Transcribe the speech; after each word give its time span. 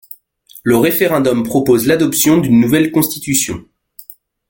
Le 0.63 0.77
référendum 0.77 1.43
propose 1.43 1.85
l'adoption 1.85 2.39
d'une 2.39 2.59
nouvelle 2.59 2.91
constitution. 2.91 3.63